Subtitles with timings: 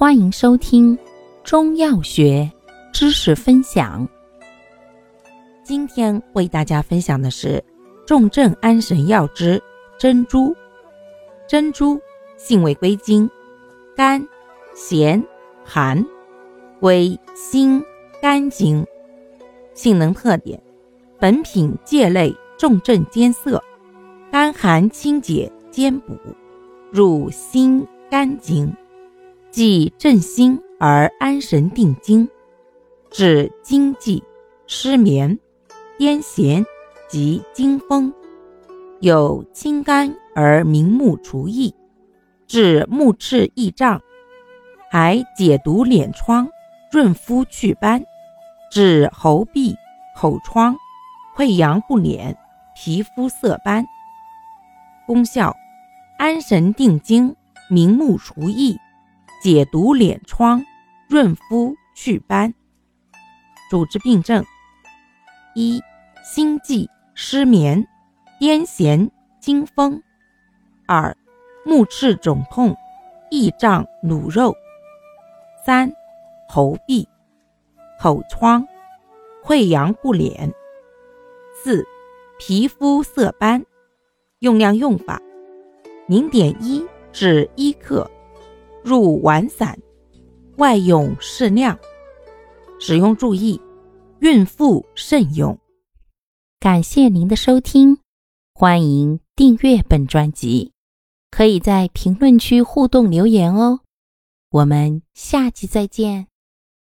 [0.00, 0.98] 欢迎收听
[1.44, 2.50] 中药学
[2.90, 4.08] 知识分享。
[5.62, 7.62] 今天为大家分享的是
[8.06, 9.62] 重症安神药之
[9.98, 10.56] 珍珠。
[11.46, 12.00] 珍珠
[12.38, 13.28] 性味归经：
[13.94, 14.26] 甘、
[14.74, 15.22] 咸、
[15.62, 16.02] 寒，
[16.80, 17.84] 归心
[18.22, 18.82] 肝经。
[19.74, 20.58] 性能特点：
[21.18, 23.62] 本品芥类重症兼涩，
[24.32, 26.16] 甘寒清解兼补，
[26.90, 28.74] 入心肝经。
[29.50, 32.28] 既镇心而安神定惊，
[33.10, 34.22] 治惊悸、
[34.68, 35.36] 失眠、
[35.98, 36.64] 癫痫
[37.08, 38.12] 及惊风，
[39.00, 41.74] 有清肝而明目除翳，
[42.46, 44.00] 治目赤翳胀，
[44.88, 46.48] 还解毒敛疮、
[46.92, 48.04] 润肤祛斑，
[48.70, 49.74] 治喉痹、
[50.16, 50.76] 口疮、
[51.36, 52.36] 溃疡不敛、
[52.76, 53.84] 皮肤色斑。
[55.08, 55.56] 功效：
[56.18, 57.34] 安神定惊，
[57.68, 58.78] 明目除翳。
[59.42, 60.62] 解毒敛疮、
[61.08, 62.52] 润肤祛斑。
[63.70, 64.44] 主治病症：
[65.54, 65.80] 一、
[66.22, 67.86] 心悸、失眠、
[68.38, 69.08] 癫痫、
[69.40, 69.98] 惊风；
[70.86, 71.16] 二、
[71.64, 72.76] 目赤肿痛、
[73.30, 74.52] 翳胀卤肉；
[75.64, 75.90] 三、
[76.46, 77.06] 喉痹、
[77.98, 78.66] 口疮、
[79.42, 80.52] 溃疡不敛；
[81.64, 81.86] 四、
[82.38, 83.64] 皮肤色斑。
[84.40, 85.20] 用量用法：
[86.06, 88.10] 零点一至一克。
[88.82, 89.78] 入丸散，
[90.56, 91.78] 外用适量。
[92.78, 93.60] 使用注意：
[94.20, 95.58] 孕妇慎用。
[96.58, 97.98] 感谢您的收听，
[98.54, 100.72] 欢迎订阅本专辑，
[101.30, 103.80] 可以在评论区互动留言哦。
[104.50, 106.26] 我们下期再见。